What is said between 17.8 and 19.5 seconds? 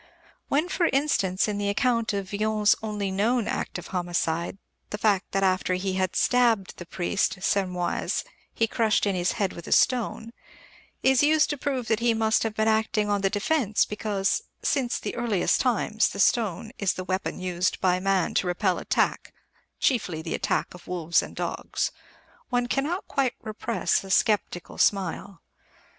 man to repel attack